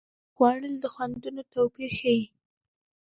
[0.35, 2.23] خوړل د خوندونو توپیر ښيي